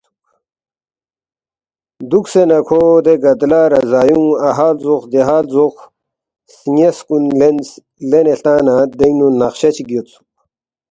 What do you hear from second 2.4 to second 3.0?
نہ کھو